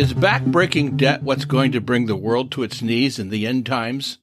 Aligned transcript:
Is 0.00 0.14
backbreaking 0.14 0.96
debt 0.96 1.22
what's 1.22 1.44
going 1.44 1.72
to 1.72 1.80
bring 1.82 2.06
the 2.06 2.16
world 2.16 2.50
to 2.52 2.62
its 2.62 2.80
knees 2.80 3.18
in 3.18 3.28
the 3.28 3.46
end 3.46 3.66
times? 3.66 4.16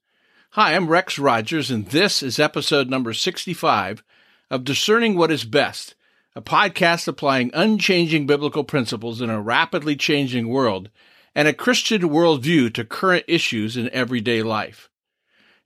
Hi, 0.54 0.74
I'm 0.74 0.88
Rex 0.88 1.20
Rogers, 1.20 1.70
and 1.70 1.86
this 1.86 2.24
is 2.24 2.40
episode 2.40 2.90
number 2.90 3.14
65 3.14 4.04
of 4.50 4.64
Discerning 4.64 5.16
What 5.16 5.30
is 5.30 5.44
Best, 5.44 5.94
a 6.36 6.42
podcast 6.42 7.08
applying 7.08 7.52
unchanging 7.54 8.26
biblical 8.26 8.64
principles 8.64 9.22
in 9.22 9.30
a 9.30 9.40
rapidly 9.40 9.96
changing 9.96 10.48
world 10.48 10.90
and 11.36 11.48
a 11.48 11.54
Christian 11.54 12.02
worldview 12.02 12.74
to 12.74 12.84
current 12.84 13.26
issues 13.28 13.78
in 13.78 13.88
everyday 13.92 14.42
life. 14.42 14.90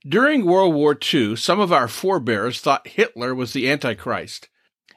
During 0.06 0.44
World 0.44 0.74
War 0.74 0.94
II, 0.94 1.36
some 1.36 1.58
of 1.58 1.72
our 1.72 1.88
forebears 1.88 2.60
thought 2.60 2.86
Hitler 2.86 3.34
was 3.34 3.54
the 3.54 3.70
Antichrist 3.70 4.50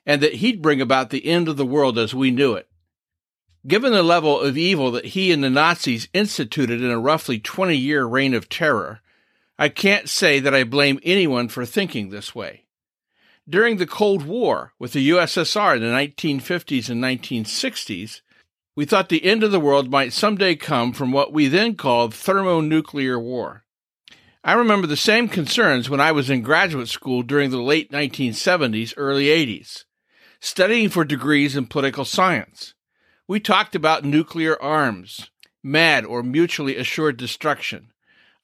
and 0.05 0.21
that 0.21 0.35
he'd 0.35 0.61
bring 0.61 0.81
about 0.81 1.09
the 1.09 1.25
end 1.25 1.47
of 1.47 1.55
the 1.55 1.65
world 1.65 1.97
as 1.97 2.13
we 2.13 2.31
knew 2.31 2.53
it. 2.55 2.67
Given 3.67 3.93
the 3.93 4.03
level 4.03 4.39
of 4.39 4.57
evil 4.57 4.91
that 4.91 5.05
he 5.05 5.31
and 5.31 5.43
the 5.43 5.49
Nazis 5.49 6.07
instituted 6.13 6.83
in 6.83 6.91
a 6.91 6.99
roughly 6.99 7.39
20 7.39 7.75
year 7.75 8.05
reign 8.05 8.35
of 8.35 8.47
terror, 8.47 9.01
I 9.57 9.69
can't 9.69 10.07
say 10.07 10.39
that 10.39 10.53
I 10.53 10.63
blame 10.63 10.99
anyone 11.01 11.47
for 11.47 11.65
thinking 11.65 12.09
this 12.09 12.35
way. 12.35 12.65
During 13.49 13.77
the 13.77 13.87
Cold 13.87 14.23
War 14.23 14.73
with 14.77 14.93
the 14.93 15.09
USSR 15.09 15.77
in 15.77 15.81
the 15.81 15.87
1950s 15.87 16.89
and 16.89 17.03
1960s, 17.03 18.21
we 18.75 18.85
thought 18.85 19.09
the 19.09 19.25
end 19.25 19.41
of 19.41 19.51
the 19.51 19.59
world 19.59 19.89
might 19.89 20.13
someday 20.13 20.55
come 20.55 20.93
from 20.93 21.11
what 21.11 21.33
we 21.33 21.47
then 21.47 21.75
called 21.75 22.13
thermonuclear 22.13 23.19
war. 23.19 23.63
I 24.43 24.53
remember 24.53 24.85
the 24.85 24.95
same 24.95 25.27
concerns 25.27 25.89
when 25.89 26.01
I 26.01 26.11
was 26.11 26.29
in 26.29 26.43
graduate 26.43 26.89
school 26.89 27.23
during 27.23 27.49
the 27.49 27.61
late 27.61 27.91
1970s, 27.91 28.93
early 28.95 29.25
80s, 29.25 29.85
studying 30.39 30.89
for 30.89 31.03
degrees 31.03 31.55
in 31.55 31.65
political 31.65 32.05
science. 32.05 32.74
We 33.27 33.39
talked 33.39 33.73
about 33.73 34.05
nuclear 34.05 34.61
arms, 34.61 35.31
MAD 35.63 36.05
or 36.05 36.21
mutually 36.21 36.77
assured 36.77 37.17
destruction, 37.17 37.91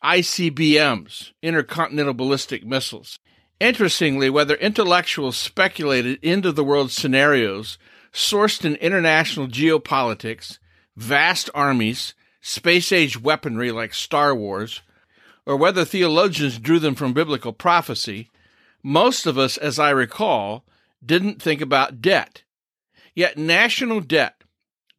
ICBMs, 0.03 1.33
intercontinental 1.43 2.15
ballistic 2.15 2.65
missiles. 2.65 3.19
Interestingly, 3.59 4.27
whether 4.31 4.55
intellectuals 4.55 5.37
speculated 5.37 6.17
into 6.23 6.51
the 6.51 6.63
world 6.63 6.89
scenarios 6.89 7.77
sourced 8.11 8.65
in 8.65 8.73
international 8.77 9.47
geopolitics, 9.47 10.57
vast 10.95 11.51
armies, 11.53 12.15
space 12.41 12.91
age 12.91 13.21
weaponry 13.21 13.71
like 13.71 13.93
Star 13.93 14.33
Wars, 14.33 14.81
or 15.45 15.55
whether 15.55 15.85
theologians 15.85 16.57
drew 16.57 16.79
them 16.79 16.95
from 16.95 17.13
biblical 17.13 17.53
prophecy, 17.53 18.31
most 18.81 19.27
of 19.27 19.37
us, 19.37 19.57
as 19.57 19.77
I 19.77 19.91
recall, 19.91 20.65
didn't 21.05 21.39
think 21.39 21.61
about 21.61 22.01
debt. 22.01 22.41
Yet 23.13 23.37
national 23.37 23.99
debt, 23.99 24.40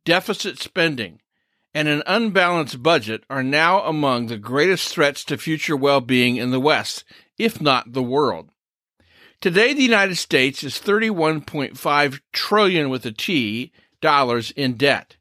deficit 0.04 0.58
spending, 0.58 1.20
and 1.74 1.88
an 1.88 2.02
unbalanced 2.06 2.82
budget 2.82 3.24
are 3.30 3.42
now 3.42 3.82
among 3.82 4.26
the 4.26 4.36
greatest 4.36 4.88
threats 4.88 5.24
to 5.24 5.38
future 5.38 5.76
well 5.76 6.00
being 6.00 6.36
in 6.36 6.50
the 6.50 6.60
West, 6.60 7.04
if 7.38 7.60
not 7.60 7.92
the 7.92 8.02
world. 8.02 8.50
Today, 9.40 9.72
the 9.74 9.82
United 9.82 10.16
States 10.16 10.62
is 10.62 10.78
31.5 10.78 12.20
trillion 12.32 12.90
with 12.90 13.04
a 13.06 13.12
T 13.12 13.72
dollars 14.00 14.50
in 14.52 14.76
debt. 14.76 15.16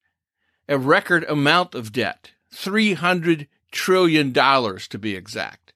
a 0.68 0.78
record 0.78 1.24
amount 1.30 1.76
of 1.76 1.92
debt, 1.92 2.32
$300 2.54 3.48
trillion 3.72 4.34
to 4.34 5.00
be 5.00 5.16
exact. 5.16 5.74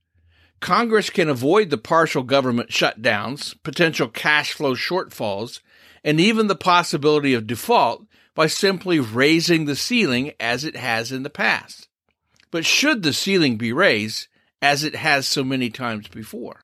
Congress 0.66 1.12
can 1.12 1.30
avoid 1.30 1.70
the 1.70 1.78
partial 1.78 2.24
government 2.24 2.72
shutdowns, 2.72 3.56
potential 3.62 4.08
cash 4.08 4.52
flow 4.52 4.74
shortfalls, 4.74 5.60
and 6.04 6.20
even 6.20 6.48
the 6.48 6.56
possibility 6.56 7.36
of 7.36 7.46
default 7.46 8.08
by 8.34 8.48
simply 8.48 9.00
raising 9.00 9.66
the 9.66 9.76
ceiling 9.76 10.32
as 10.40 10.64
it 10.64 10.76
has 10.76 11.12
in 11.12 11.22
the 11.22 11.30
past. 11.30 11.88
But 12.50 12.66
should 12.66 13.04
the 13.04 13.14
ceiling 13.14 13.58
be 13.58 13.72
raised, 13.72 14.28
as 14.60 14.84
it 14.84 14.96
has 14.96 15.28
so 15.28 15.44
many 15.44 15.70
times 15.70 16.08
before? 16.08 16.64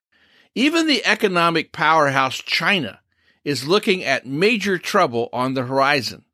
Even 0.52 0.88
the 0.88 1.06
economic 1.06 1.70
powerhouse 1.70 2.38
China 2.38 2.98
is 3.44 3.68
looking 3.68 4.02
at 4.02 4.26
major 4.26 4.78
trouble 4.78 5.28
on 5.32 5.54
the 5.54 5.62
horizon. 5.62 6.24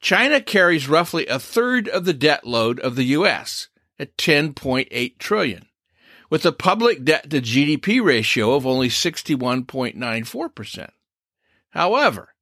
China 0.00 0.40
carries 0.40 0.88
roughly 0.88 1.26
a 1.26 1.40
third 1.40 1.88
of 1.88 2.04
the 2.04 2.14
debt 2.14 2.46
load 2.46 2.78
of 2.78 2.94
the 2.94 3.06
US 3.06 3.66
at 3.98 4.16
10.8 4.16 5.18
trillion 5.18 5.66
with 6.32 6.44
a 6.46 6.50
public 6.50 7.04
debt 7.04 7.28
to 7.28 7.42
GDP 7.42 8.02
ratio 8.02 8.54
of 8.54 8.66
only 8.66 8.88
61.94%. 8.88 10.88
However, 11.68 12.34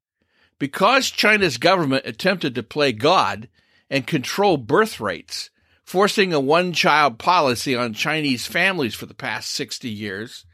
because 0.60 1.10
China's 1.10 1.58
government 1.58 2.06
attempted 2.06 2.54
to 2.54 2.62
play 2.62 2.92
God 2.92 3.48
and 3.90 4.06
control 4.06 4.58
birth 4.58 5.00
rates, 5.00 5.50
forcing 5.82 6.32
a 6.32 6.38
one 6.38 6.72
child 6.72 7.18
policy 7.18 7.74
on 7.74 7.92
Chinese 7.92 8.46
families 8.46 8.94
for 8.94 9.06
the 9.06 9.12
past 9.12 9.50
60 9.50 9.88
years, 9.88 10.46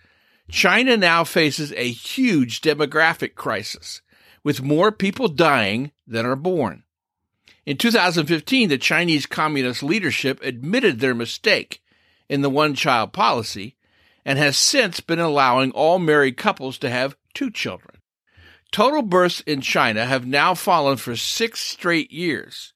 China 0.50 0.97
now 0.97 1.23
faces 1.23 1.73
a 1.73 1.91
huge 1.91 2.62
demographic 2.62 3.35
crisis, 3.35 4.00
with 4.44 4.62
more 4.62 4.91
people 4.91 5.29
dying 5.29 5.93
than 6.06 6.25
are 6.25 6.37
born. 6.37 6.85
In 7.67 7.77
2015, 7.77 8.71
the 8.71 8.79
Chinese 8.79 9.27
Communist 9.27 9.83
leadership 9.83 10.41
admitted 10.43 11.00
their 11.00 11.15
mistake 11.15 11.83
in 12.28 12.43
the 12.43 12.50
one 12.50 12.75
child 12.75 13.12
policy 13.12 13.76
and 14.25 14.38
has 14.38 14.58
since 14.58 15.00
been 15.00 15.20
allowing 15.20 15.70
all 15.70 15.99
married 15.99 16.37
couples 16.37 16.78
to 16.78 16.90
have 16.90 17.17
two 17.32 17.50
children. 17.50 18.00
Total 18.73 19.02
births 19.02 19.40
in 19.43 19.61
China 19.61 20.05
have 20.05 20.26
now 20.26 20.55
fallen 20.55 20.96
for 20.96 21.14
six 21.14 21.61
straight 21.61 22.11
years, 22.11 22.73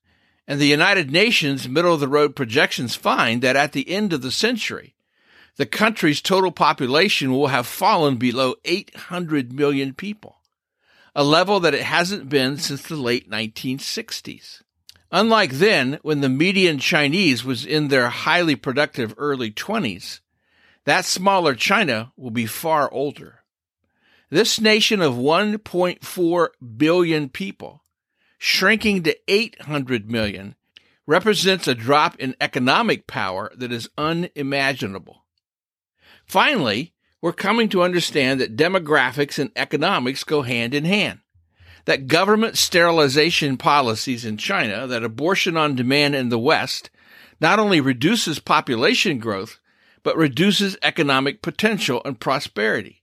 and 0.47 0.61
the 0.61 0.67
United 0.67 1.11
Nations 1.11 1.69
middle 1.69 1.95
of 1.95 2.01
the 2.01 2.09
road 2.09 2.37
projections 2.37 2.95
find 2.95 3.43
that 3.43 3.57
at 3.57 3.73
the 3.73 3.89
end 3.91 4.13
of 4.13 4.23
the 4.23 4.31
century, 4.31 4.95
the 5.57 5.67
country's 5.67 6.23
total 6.23 6.53
population 6.53 7.33
will 7.33 7.49
have 7.49 7.67
fallen 7.67 8.17
below 8.17 8.55
800 8.65 9.53
million 9.53 9.93
people, 9.93 10.39
a 11.15 11.25
level 11.25 11.61
that 11.61 11.75
it 11.75 11.83
hasn't 11.83 12.29
been 12.29 12.57
since 12.57 12.83
the 12.83 12.97
late 12.97 13.29
1960s. 13.29 14.63
Unlike 15.13 15.53
then, 15.55 15.99
when 16.03 16.21
the 16.21 16.29
median 16.29 16.79
Chinese 16.79 17.45
was 17.45 17.67
in 17.67 17.89
their 17.89 18.11
highly 18.11 18.55
productive 18.55 19.15
early 19.19 19.51
20s, 19.51 20.21
that 20.85 21.05
smaller 21.05 21.55
China 21.55 22.13
will 22.17 22.31
be 22.31 22.47
far 22.47 22.93
older. 22.93 23.41
This 24.31 24.61
nation 24.61 25.01
of 25.01 25.15
1.4 25.15 26.49
billion 26.77 27.29
people, 27.29 27.83
shrinking 28.39 29.03
to 29.03 29.17
800 29.27 30.09
million, 30.09 30.55
represents 31.07 31.67
a 31.67 31.75
drop 31.75 32.17
in 32.21 32.37
economic 32.41 33.09
power 33.09 33.51
that 33.57 33.73
is 33.73 33.91
unimaginable. 33.99 35.25
Finally, 36.25 36.95
we're 37.21 37.33
coming 37.33 37.69
to 37.69 37.83
understand 37.83 38.41
that 38.41 38.57
demographics 38.57 39.41
and 39.41 39.51
economics 39.57 40.23
go 40.23 40.43
hand 40.43 40.73
in 40.73 40.85
hand 40.85 41.19
that 41.91 42.07
government 42.07 42.57
sterilization 42.57 43.57
policies 43.57 44.25
in 44.25 44.37
China, 44.37 44.87
that 44.87 45.03
abortion 45.03 45.57
on 45.57 45.75
demand 45.75 46.15
in 46.15 46.29
the 46.29 46.39
West, 46.39 46.89
not 47.41 47.59
only 47.59 47.81
reduces 47.81 48.39
population 48.39 49.19
growth, 49.19 49.59
but 50.05 50.17
reduces 50.17 50.77
economic 50.83 51.43
potential 51.43 52.01
and 52.05 52.21
prosperity. 52.21 53.03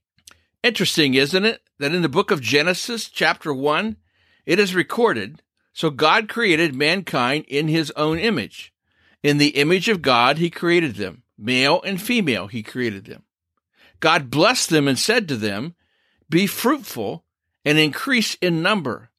Interesting, 0.62 1.12
isn't 1.12 1.44
it, 1.44 1.60
that 1.78 1.94
in 1.94 2.00
the 2.00 2.08
book 2.08 2.30
of 2.30 2.40
Genesis, 2.40 3.10
chapter 3.10 3.52
1, 3.52 3.98
it 4.46 4.58
is 4.58 4.74
recorded 4.74 5.42
So 5.74 5.90
God 5.90 6.30
created 6.30 6.74
mankind 6.74 7.44
in 7.46 7.68
his 7.68 7.90
own 7.90 8.18
image. 8.18 8.72
In 9.22 9.36
the 9.36 9.48
image 9.48 9.90
of 9.90 10.00
God, 10.00 10.38
he 10.38 10.48
created 10.48 10.94
them. 10.94 11.24
Male 11.36 11.82
and 11.82 12.00
female, 12.00 12.46
he 12.46 12.62
created 12.62 13.04
them. 13.04 13.24
God 14.00 14.30
blessed 14.30 14.70
them 14.70 14.88
and 14.88 14.98
said 14.98 15.28
to 15.28 15.36
them, 15.36 15.74
Be 16.30 16.46
fruitful 16.46 17.26
and 17.68 17.78
increase 17.78 18.34
in 18.40 18.62
number, 18.62 19.10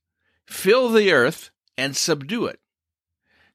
fill 0.48 0.90
the 0.90 1.12
earth 1.12 1.52
and 1.78 1.96
subdue 1.96 2.48
it. 2.48 2.60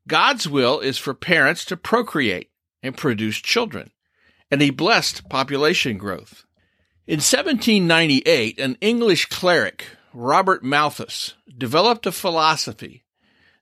God's 0.06 0.48
will 0.48 0.78
is 0.78 0.98
for 0.98 1.14
parents 1.14 1.64
to 1.64 1.76
procreate 1.76 2.52
and 2.80 2.96
produce 2.96 3.38
children, 3.38 3.90
and 4.52 4.62
he 4.62 4.70
blessed 4.70 5.28
population 5.28 5.98
growth. 5.98 6.44
In 7.08 7.16
1798, 7.16 8.60
an 8.60 8.76
English 8.80 9.26
cleric, 9.26 9.84
Robert 10.12 10.62
Malthus, 10.62 11.34
developed 11.58 12.06
a 12.06 12.12
philosophy 12.12 13.02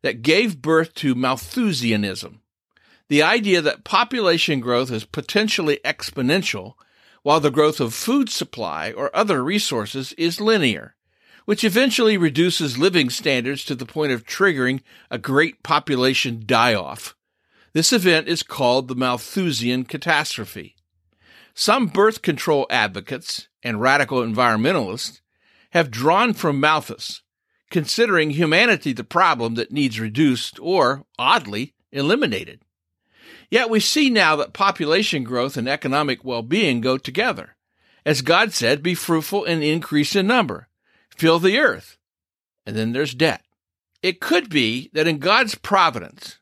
that 0.02 0.20
gave 0.20 0.61
birth 0.61 0.93
to 0.96 1.14
Malthusianism, 1.14 2.43
the 3.08 3.23
idea 3.23 3.62
that 3.62 3.84
population 3.84 4.61
growth 4.61 4.90
is 4.90 5.06
potentially 5.06 5.81
exponential 5.82 6.75
while 7.23 7.40
the 7.40 7.50
growth 7.50 7.81
of 7.81 7.94
food 7.94 8.29
supply 8.29 8.93
or 8.93 9.11
other 9.17 9.43
resources 9.43 10.12
is 10.19 10.38
linear 10.38 10.94
which 11.44 11.64
eventually 11.64 12.16
reduces 12.16 12.78
living 12.78 13.10
standards 13.10 13.64
to 13.64 13.74
the 13.74 13.86
point 13.86 14.12
of 14.12 14.24
triggering 14.24 14.80
a 15.10 15.18
great 15.18 15.62
population 15.62 16.42
die 16.46 16.74
off. 16.74 17.16
This 17.72 17.92
event 17.92 18.28
is 18.28 18.42
called 18.42 18.88
the 18.88 18.94
Malthusian 18.94 19.84
catastrophe. 19.84 20.76
Some 21.54 21.86
birth 21.86 22.22
control 22.22 22.66
advocates 22.70 23.48
and 23.62 23.80
radical 23.80 24.20
environmentalists 24.20 25.20
have 25.70 25.90
drawn 25.90 26.34
from 26.34 26.60
Malthus, 26.60 27.22
considering 27.70 28.30
humanity 28.30 28.92
the 28.92 29.04
problem 29.04 29.54
that 29.54 29.72
needs 29.72 29.98
reduced 29.98 30.58
or, 30.60 31.04
oddly, 31.18 31.74
eliminated. 31.90 32.60
Yet 33.50 33.70
we 33.70 33.80
see 33.80 34.10
now 34.10 34.36
that 34.36 34.52
population 34.52 35.24
growth 35.24 35.56
and 35.56 35.68
economic 35.68 36.24
well 36.24 36.42
being 36.42 36.80
go 36.80 36.98
together. 36.98 37.56
As 38.04 38.22
God 38.22 38.52
said, 38.52 38.82
be 38.82 38.94
fruitful 38.94 39.44
and 39.44 39.62
increase 39.62 40.16
in 40.16 40.26
number 40.26 40.68
fill 41.22 41.38
the 41.38 41.56
earth. 41.56 41.98
And 42.66 42.74
then 42.74 42.90
there's 42.90 43.14
debt. 43.14 43.44
It 44.02 44.20
could 44.20 44.50
be 44.50 44.90
that 44.92 45.06
in 45.06 45.19
God's 45.20 45.54
providence, 45.54 46.40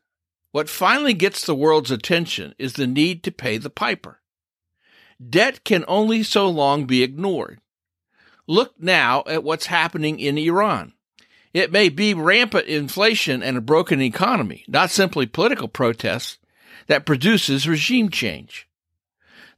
what 0.51 0.67
finally 0.67 1.13
gets 1.13 1.45
the 1.45 1.53
world's 1.53 1.91
attention 1.91 2.55
is 2.57 2.73
the 2.73 2.87
need 2.87 3.21
to 3.23 3.31
pay 3.31 3.59
the 3.59 3.69
piper. 3.69 4.21
Debt 5.23 5.63
can 5.63 5.85
only 5.87 6.23
so 6.23 6.49
long 6.49 6.85
be 6.85 7.03
ignored. 7.03 7.61
Look 8.47 8.73
now 8.79 9.23
at 9.27 9.43
what's 9.43 9.67
happening 9.67 10.19
in 10.19 10.39
Iran. 10.39 10.93
It 11.53 11.71
may 11.71 11.89
be 11.89 12.15
rampant 12.15 12.65
inflation 12.65 13.43
and 13.43 13.57
a 13.57 13.61
broken 13.61 14.01
economy, 14.01 14.65
not 14.67 14.89
simply 14.89 15.27
political 15.27 15.67
protests, 15.67 16.39
that 16.87 17.05
produces 17.05 17.67
regime 17.67 18.09
change. 18.09 18.67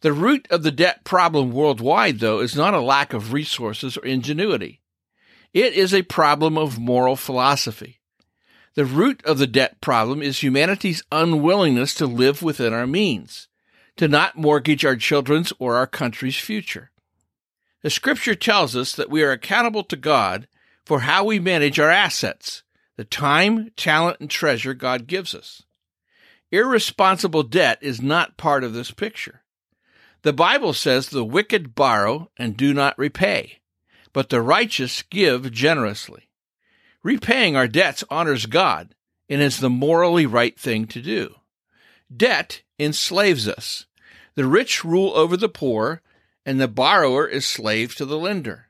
The 0.02 0.12
root 0.12 0.48
of 0.50 0.64
the 0.64 0.72
debt 0.72 1.06
problem 1.06 1.54
worldwide, 1.54 2.20
though, 2.20 2.42
is 2.42 2.58
not 2.58 2.74
a 2.74 2.82
lack 2.82 3.14
of 3.14 3.32
resources 3.32 3.96
or 3.96 4.06
ingenuity. 4.06 4.82
It 5.54 5.74
is 5.74 5.94
a 5.94 6.02
problem 6.02 6.58
of 6.58 6.80
moral 6.80 7.16
philosophy. 7.16 8.00
The 8.74 8.86
root 8.86 9.24
of 9.24 9.38
the 9.38 9.46
debt 9.46 9.82
problem 9.82 10.24
is 10.24 10.42
humanity's 10.42 11.04
unwillingness 11.12 11.94
to 11.96 12.08
live 12.08 12.42
within 12.42 12.74
our 12.74 12.88
means, 12.88 13.48
to 13.98 14.08
not 14.08 14.36
mortgage 14.36 14.84
our 14.84 14.96
children's 14.96 15.54
or 15.60 15.76
our 15.76 15.86
country's 15.86 16.38
future. 16.38 16.90
The 17.84 17.92
scripture 17.92 18.34
tells 18.34 18.76
us 18.76 18.94
that 18.96 19.12
we 19.12 19.22
are 19.22 19.32
accountable 19.32 19.84
to 19.84 19.96
God 19.96 20.48
for 20.86 21.02
how 21.02 21.24
we 21.24 21.40
manage 21.40 21.80
our 21.80 21.92
assets, 21.92 22.64
the 22.98 23.04
time, 23.04 23.70
talent, 23.78 24.20
and 24.20 24.30
treasure 24.32 24.74
God 24.74 25.06
gives 25.06 25.36
us. 25.36 25.62
Irresponsible 26.52 27.44
debt 27.44 27.78
is 27.80 28.02
not 28.02 28.38
part 28.38 28.64
of 28.64 28.74
this 28.74 28.90
picture. 28.90 29.44
The 30.24 30.34
Bible 30.34 30.74
says 30.74 31.10
the 31.10 31.24
wicked 31.24 31.76
borrow 31.76 32.32
and 32.38 32.58
do 32.58 32.74
not 32.74 32.98
repay 32.98 33.60
but 34.14 34.30
the 34.30 34.42
righteous 34.42 35.02
give 35.02 35.52
generously. 35.52 36.30
Repaying 37.04 37.56
our 37.56 37.68
debts 37.68 38.04
honors 38.10 38.46
God 38.46 38.96
and 39.28 39.42
is 39.42 39.60
the 39.60 39.70
morally 39.70 40.26
right 40.26 40.58
thing 40.58 40.86
to 40.88 41.02
do. 41.02 41.36
Debt 42.16 42.62
enslaves 42.80 43.48
us. 43.48 43.86
The 44.36 44.46
rich 44.46 44.86
rule 44.86 45.12
over 45.16 45.36
the 45.36 45.50
poor, 45.50 46.02
and 46.46 46.60
the 46.60 46.68
borrower 46.68 47.28
is 47.28 47.46
slave 47.46 47.96
to 47.96 48.06
the 48.06 48.18
lender. 48.18 48.68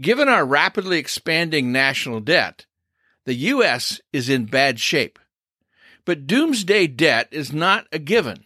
Given 0.00 0.28
our 0.28 0.44
rapidly 0.44 0.98
expanding 0.98 1.72
national 1.72 2.20
debt, 2.20 2.66
the 3.24 3.34
U.S. 3.34 4.00
is 4.12 4.28
in 4.28 4.46
bad 4.46 4.80
shape. 4.80 5.18
But 6.04 6.26
doomsday 6.26 6.86
debt 6.86 7.28
is 7.30 7.52
not 7.52 7.86
a 7.92 7.98
given, 7.98 8.44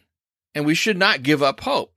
and 0.55 0.67
we 0.67 0.75
should 0.75 0.99
not 0.99 1.23
give 1.23 1.43
up 1.43 1.61
hope. 1.61 1.95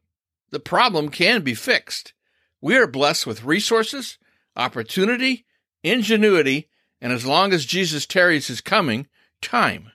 The 0.51 0.59
problem 0.59 1.09
can 1.09 1.41
be 1.41 1.53
fixed. 1.53 2.13
We 2.61 2.77
are 2.77 2.87
blessed 2.87 3.27
with 3.27 3.43
resources, 3.43 4.17
opportunity, 4.55 5.45
ingenuity, 5.83 6.69
and 6.99 7.13
as 7.13 7.25
long 7.25 7.53
as 7.53 7.65
Jesus 7.65 8.05
tarries 8.05 8.47
his 8.47 8.61
coming, 8.61 9.07
time. 9.41 9.91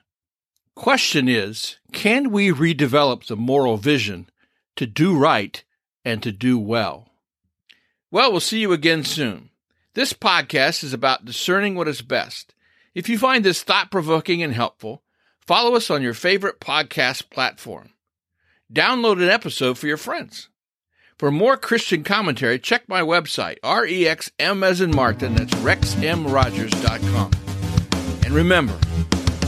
Question 0.75 1.27
is, 1.27 1.77
can 1.91 2.31
we 2.31 2.49
redevelop 2.51 3.27
the 3.27 3.35
moral 3.35 3.77
vision 3.77 4.29
to 4.75 4.87
do 4.87 5.17
right 5.17 5.63
and 6.05 6.23
to 6.23 6.31
do 6.31 6.57
well? 6.57 7.09
Well, 8.09 8.31
we'll 8.31 8.39
see 8.39 8.59
you 8.59 8.71
again 8.71 9.03
soon. 9.03 9.49
This 9.93 10.13
podcast 10.13 10.83
is 10.83 10.93
about 10.93 11.25
discerning 11.25 11.75
what 11.75 11.87
is 11.87 12.01
best. 12.01 12.55
If 12.95 13.09
you 13.09 13.17
find 13.17 13.43
this 13.43 13.61
thought 13.61 13.91
provoking 13.91 14.41
and 14.41 14.53
helpful, 14.53 15.03
follow 15.45 15.75
us 15.75 15.91
on 15.91 16.01
your 16.01 16.13
favorite 16.13 16.59
podcast 16.59 17.29
platform. 17.29 17.89
Download 18.71 19.21
an 19.21 19.29
episode 19.29 19.77
for 19.77 19.87
your 19.87 19.97
friends. 19.97 20.49
For 21.23 21.31
more 21.31 21.55
Christian 21.55 22.03
commentary, 22.03 22.59
check 22.59 22.89
my 22.89 22.99
website, 22.99 23.55
R-E-X-M 23.63 24.61
as 24.61 24.81
in 24.81 24.93
Martin, 24.93 25.35
that's 25.35 25.53
rexmrogers.com. 25.53 27.31
And 28.25 28.33
remember, 28.33 28.77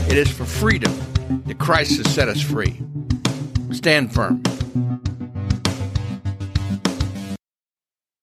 it 0.08 0.16
is 0.16 0.30
for 0.30 0.46
freedom 0.46 0.98
that 1.44 1.58
Christ 1.58 1.98
has 1.98 2.10
set 2.14 2.28
us 2.28 2.40
free. 2.40 2.80
Stand 3.72 4.14
firm. 4.14 4.42